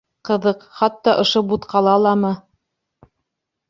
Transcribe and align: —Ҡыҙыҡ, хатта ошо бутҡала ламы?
—Ҡыҙыҡ, 0.29 0.63
хатта 0.79 1.15
ошо 1.25 1.45
бутҡала 1.53 1.97
ламы? 2.09 2.37